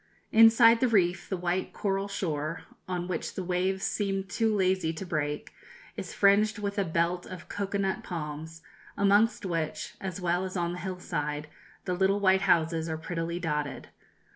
Inside 0.31 0.79
the 0.79 0.87
reef 0.87 1.29
the 1.29 1.37
white 1.37 1.73
coral 1.73 2.07
shore, 2.07 2.63
on 2.87 3.07
which 3.07 3.35
the 3.35 3.43
waves 3.43 3.83
seemed 3.83 4.31
too 4.31 4.51
lazy 4.55 4.91
to 4.91 5.05
break, 5.05 5.53
is 5.95 6.11
fringed 6.11 6.57
with 6.57 6.79
a 6.79 6.83
belt 6.83 7.27
of 7.27 7.47
cocoa 7.47 7.77
nut 7.77 8.01
palms, 8.03 8.63
amongst 8.97 9.45
which, 9.45 9.93
as 10.01 10.19
well 10.19 10.43
as 10.43 10.57
on 10.57 10.71
the 10.73 10.79
hillside, 10.79 11.49
the 11.85 11.93
little 11.93 12.19
white 12.19 12.41
houses 12.49 12.89
are 12.89 12.97
prettily 12.97 13.39
dotted. 13.39 13.89